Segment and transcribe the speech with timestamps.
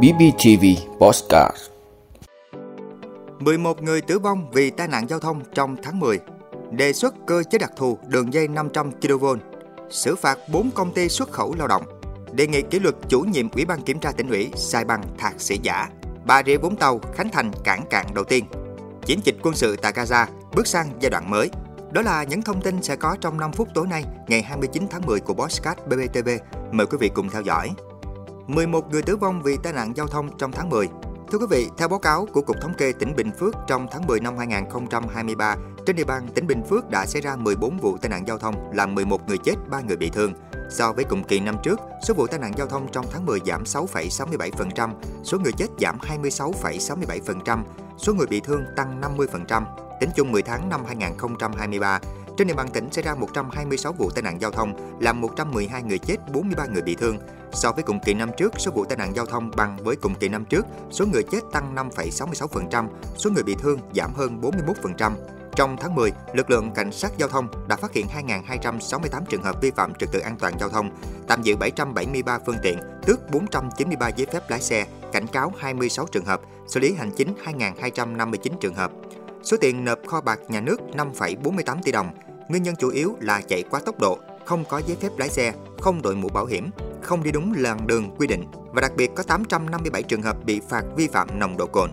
[0.00, 0.64] BBTV
[1.00, 1.56] Postcard
[3.38, 6.20] 11 người tử vong vì tai nạn giao thông trong tháng 10.
[6.70, 9.26] Đề xuất cơ chế đặc thù đường dây 500 kV.
[9.90, 11.82] Xử phạt 4 công ty xuất khẩu lao động.
[12.32, 15.40] Đề nghị kỷ luật chủ nhiệm Ủy ban Kiểm tra tỉnh ủy sai bằng thạc
[15.40, 15.88] sĩ giả.
[16.26, 18.44] Bà Rịa Vũng Tàu khánh thành cảng cạn đầu tiên.
[19.06, 21.50] Chiến dịch quân sự tại Gaza bước sang giai đoạn mới.
[21.92, 25.06] Đó là những thông tin sẽ có trong 5 phút tối nay, ngày 29 tháng
[25.06, 26.28] 10 của Bosscat BBTV.
[26.72, 27.70] Mời quý vị cùng theo dõi.
[28.54, 30.88] 11 người tử vong vì tai nạn giao thông trong tháng 10.
[31.30, 34.06] Thưa quý vị, theo báo cáo của Cục Thống kê tỉnh Bình Phước trong tháng
[34.06, 38.10] 10 năm 2023, trên địa bàn tỉnh Bình Phước đã xảy ra 14 vụ tai
[38.10, 40.32] nạn giao thông, làm 11 người chết, 3 người bị thương.
[40.70, 43.38] So với cùng kỳ năm trước, số vụ tai nạn giao thông trong tháng 10
[43.46, 44.90] giảm 6,67%,
[45.24, 47.62] số người chết giảm 26,67%,
[47.98, 49.64] số người bị thương tăng 50%.
[50.00, 52.00] Tính chung 10 tháng năm 2023,
[52.38, 55.98] trên địa bàn tỉnh xảy ra 126 vụ tai nạn giao thông, làm 112 người
[55.98, 57.18] chết, 43 người bị thương.
[57.52, 60.14] So với cùng kỳ năm trước, số vụ tai nạn giao thông bằng với cùng
[60.14, 65.12] kỳ năm trước, số người chết tăng 5,66%, số người bị thương giảm hơn 41%.
[65.56, 69.56] Trong tháng 10, lực lượng cảnh sát giao thông đã phát hiện 2.268 trường hợp
[69.62, 70.90] vi phạm trật tự an toàn giao thông,
[71.28, 76.24] tạm giữ 773 phương tiện, tước 493 giấy phép lái xe, cảnh cáo 26 trường
[76.24, 78.90] hợp, xử lý hành chính 2.259 trường hợp.
[79.42, 82.10] Số tiền nộp kho bạc nhà nước 5,48 tỷ đồng.
[82.48, 85.52] Nguyên nhân chủ yếu là chạy quá tốc độ, không có giấy phép lái xe,
[85.80, 86.70] không đội mũ bảo hiểm,
[87.02, 90.60] không đi đúng làn đường quy định và đặc biệt có 857 trường hợp bị
[90.68, 91.90] phạt vi phạm nồng độ cồn.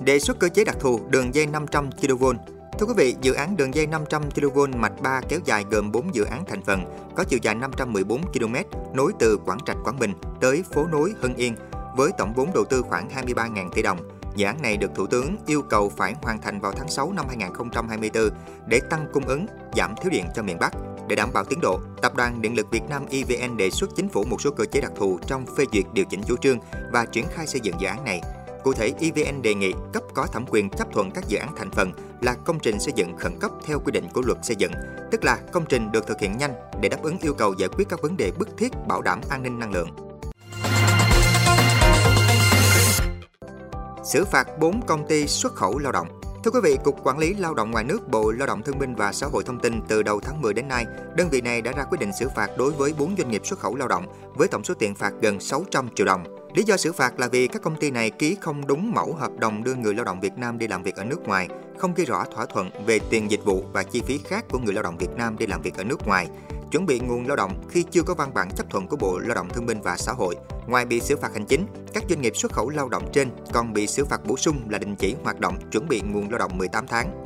[0.00, 2.24] Đề xuất cơ chế đặc thù đường dây 500 kV
[2.78, 6.14] Thưa quý vị, dự án đường dây 500 kV mạch 3 kéo dài gồm 4
[6.14, 6.84] dự án thành phần,
[7.16, 8.54] có chiều dài 514 km,
[8.94, 11.54] nối từ Quảng Trạch, Quảng Bình tới phố nối Hưng Yên,
[11.96, 14.15] với tổng vốn đầu tư khoảng 23.000 tỷ đồng.
[14.36, 17.24] Dự án này được Thủ tướng yêu cầu phải hoàn thành vào tháng 6 năm
[17.28, 18.30] 2024
[18.66, 20.72] để tăng cung ứng, giảm thiếu điện cho miền Bắc.
[21.08, 24.08] Để đảm bảo tiến độ, Tập đoàn Điện lực Việt Nam EVN đề xuất chính
[24.08, 26.58] phủ một số cơ chế đặc thù trong phê duyệt điều chỉnh chủ trương
[26.92, 28.20] và triển khai xây dựng dự án này.
[28.64, 31.70] Cụ thể, EVN đề nghị cấp có thẩm quyền chấp thuận các dự án thành
[31.70, 34.72] phần là công trình xây dựng khẩn cấp theo quy định của luật xây dựng,
[35.10, 37.88] tức là công trình được thực hiện nhanh để đáp ứng yêu cầu giải quyết
[37.88, 40.05] các vấn đề bức thiết bảo đảm an ninh năng lượng.
[44.06, 46.08] Xử phạt 4 công ty xuất khẩu lao động.
[46.44, 48.94] Thưa quý vị, Cục Quản lý Lao động ngoài nước Bộ Lao động Thương binh
[48.94, 50.86] và Xã hội thông tin từ đầu tháng 10 đến nay,
[51.16, 53.58] đơn vị này đã ra quyết định xử phạt đối với 4 doanh nghiệp xuất
[53.58, 56.24] khẩu lao động với tổng số tiền phạt gần 600 triệu đồng.
[56.54, 59.32] Lý do xử phạt là vì các công ty này ký không đúng mẫu hợp
[59.38, 62.04] đồng đưa người lao động Việt Nam đi làm việc ở nước ngoài, không ghi
[62.04, 64.96] rõ thỏa thuận về tiền dịch vụ và chi phí khác của người lao động
[64.98, 66.28] Việt Nam đi làm việc ở nước ngoài,
[66.76, 69.34] chuẩn bị nguồn lao động khi chưa có văn bản chấp thuận của Bộ Lao
[69.34, 70.36] động Thương binh và Xã hội.
[70.66, 73.72] Ngoài bị xử phạt hành chính, các doanh nghiệp xuất khẩu lao động trên còn
[73.72, 76.58] bị xử phạt bổ sung là đình chỉ hoạt động chuẩn bị nguồn lao động
[76.58, 77.24] 18 tháng.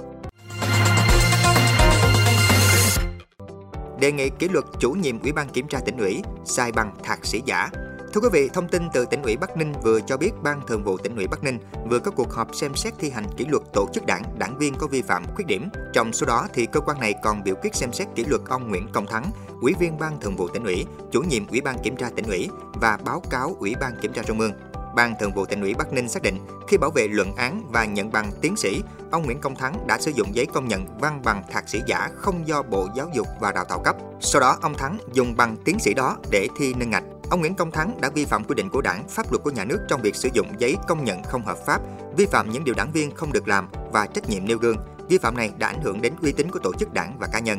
[4.00, 7.26] Đề nghị kỷ luật chủ nhiệm Ủy ban Kiểm tra tỉnh ủy sai bằng thạc
[7.26, 7.70] sĩ giả
[8.14, 10.84] Thưa quý vị, thông tin từ tỉnh ủy Bắc Ninh vừa cho biết Ban Thường
[10.84, 11.58] vụ tỉnh ủy Bắc Ninh
[11.90, 14.74] vừa có cuộc họp xem xét thi hành kỷ luật tổ chức đảng, đảng viên
[14.74, 15.68] có vi phạm khuyết điểm.
[15.92, 18.68] Trong số đó thì cơ quan này còn biểu quyết xem xét kỷ luật ông
[18.68, 21.96] Nguyễn Công Thắng, Ủy viên Ban Thường vụ tỉnh ủy, chủ nhiệm Ủy ban Kiểm
[21.96, 24.52] tra tỉnh ủy và báo cáo Ủy ban Kiểm tra Trung ương.
[24.96, 26.38] Ban Thường vụ tỉnh ủy Bắc Ninh xác định
[26.68, 29.98] khi bảo vệ luận án và nhận bằng tiến sĩ, ông Nguyễn Công Thắng đã
[29.98, 33.26] sử dụng giấy công nhận văn bằng thạc sĩ giả không do Bộ Giáo dục
[33.40, 33.96] và Đào tạo cấp.
[34.20, 37.04] Sau đó, ông Thắng dùng bằng tiến sĩ đó để thi nâng ngạch.
[37.30, 39.64] Ông Nguyễn Công Thắng đã vi phạm quy định của Đảng, pháp luật của nhà
[39.64, 41.80] nước trong việc sử dụng giấy công nhận không hợp pháp,
[42.16, 44.76] vi phạm những điều đảng viên không được làm và trách nhiệm nêu gương.
[45.08, 47.38] Vi phạm này đã ảnh hưởng đến uy tín của tổ chức đảng và cá
[47.38, 47.58] nhân.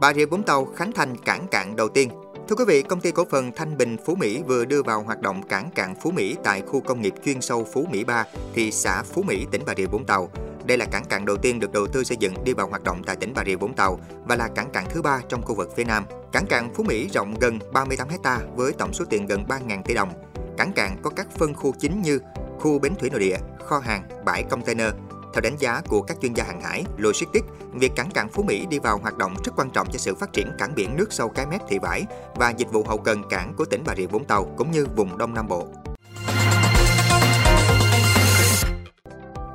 [0.00, 2.08] Bà Rịa Vũng Tàu khánh thành cảng cạn đầu tiên
[2.48, 5.20] Thưa quý vị, công ty cổ phần Thanh Bình Phú Mỹ vừa đưa vào hoạt
[5.20, 8.24] động cảng cạn Phú Mỹ tại khu công nghiệp chuyên sâu Phú Mỹ 3,
[8.54, 10.30] thị xã Phú Mỹ, tỉnh Bà Rịa Vũng Tàu.
[10.64, 13.02] Đây là cảng cạn đầu tiên được đầu tư xây dựng đi vào hoạt động
[13.06, 15.72] tại tỉnh Bà Rịa Vũng Tàu và là cảng cạn thứ ba trong khu vực
[15.76, 16.04] phía Nam.
[16.32, 19.94] Cảng cạn Phú Mỹ rộng gần 38 hecta với tổng số tiền gần 3.000 tỷ
[19.94, 20.12] đồng.
[20.58, 22.18] Cảng cạn có các phân khu chính như
[22.58, 23.36] khu bến thủy nội địa,
[23.66, 24.88] kho hàng, bãi container,
[25.34, 28.66] theo đánh giá của các chuyên gia hàng hải, logistics, việc cảng cạn Phú Mỹ
[28.70, 31.28] đi vào hoạt động rất quan trọng cho sự phát triển cảng biển nước sâu
[31.28, 32.04] cái mép thị vải
[32.34, 35.18] và dịch vụ hậu cần cảng của tỉnh Bà Rịa Vũng Tàu cũng như vùng
[35.18, 35.66] Đông Nam Bộ.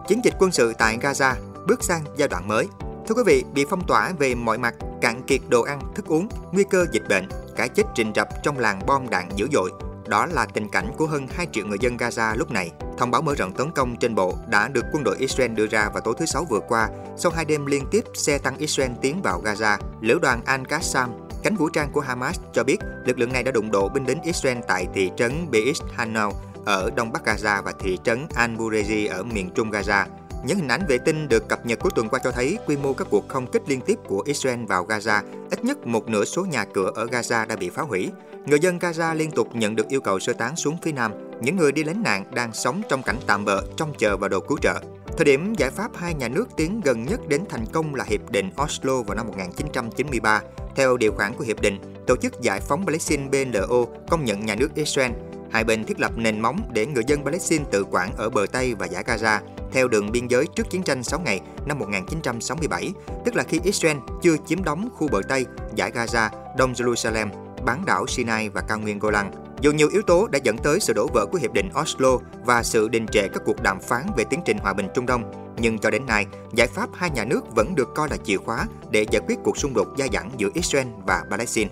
[0.10, 1.34] Chiến dịch quân sự tại Gaza
[1.68, 2.68] bước sang giai đoạn mới.
[3.08, 6.28] Thưa quý vị, bị phong tỏa về mọi mặt, cạn kiệt đồ ăn, thức uống,
[6.52, 9.72] nguy cơ dịch bệnh, cái chết rình rập trong làng bom đạn dữ dội.
[10.08, 12.72] Đó là tình cảnh của hơn 2 triệu người dân Gaza lúc này.
[12.98, 15.90] Thông báo mở rộng tấn công trên bộ đã được quân đội Israel đưa ra
[15.90, 19.22] vào tối thứ Sáu vừa qua sau hai đêm liên tiếp xe tăng Israel tiến
[19.22, 19.78] vào Gaza.
[20.02, 21.08] Lữ đoàn Al-Qassam,
[21.44, 24.22] cánh vũ trang của Hamas cho biết lực lượng này đã đụng độ binh lính
[24.22, 26.34] Israel tại thị trấn Beis Hanau
[26.66, 30.06] ở đông bắc Gaza và thị trấn Al-Bureji ở miền trung Gaza.
[30.46, 32.94] Những hình ảnh vệ tinh được cập nhật cuối tuần qua cho thấy quy mô
[32.94, 35.22] các cuộc không kích liên tiếp của Israel vào Gaza,
[35.52, 38.12] ít nhất một nửa số nhà cửa ở Gaza đã bị phá hủy.
[38.46, 41.12] Người dân Gaza liên tục nhận được yêu cầu sơ tán xuống phía nam.
[41.42, 44.40] Những người đi lánh nạn đang sống trong cảnh tạm bợ, trông chờ vào đồ
[44.40, 44.80] cứu trợ.
[45.18, 48.32] Thời điểm giải pháp hai nhà nước tiến gần nhất đến thành công là Hiệp
[48.32, 50.42] định Oslo vào năm 1993.
[50.76, 54.56] Theo điều khoản của hiệp định, Tổ chức Giải phóng Palestine PLO công nhận nhà
[54.56, 55.12] nước Israel.
[55.52, 58.76] Hai bên thiết lập nền móng để người dân Palestine tự quản ở bờ Tây
[58.80, 59.40] và giải Gaza
[59.72, 62.94] theo đường biên giới trước chiến tranh 6 ngày năm 1967,
[63.26, 67.28] tức là khi Israel chưa chiếm đóng khu bờ Tây, giải Gaza, Đông Jerusalem,
[67.66, 69.32] bán đảo Sinai và cao nguyên Golan.
[69.62, 72.64] Dù nhiều yếu tố đã dẫn tới sự đổ vỡ của Hiệp định Oslo và
[72.64, 75.80] sự đình trệ các cuộc đàm phán về tiến trình hòa bình Trung Đông, nhưng
[75.80, 76.26] cho đến nay,
[76.56, 79.58] giải pháp hai nhà nước vẫn được coi là chìa khóa để giải quyết cuộc
[79.58, 81.72] xung đột dai dẳng giữa Israel và Palestine.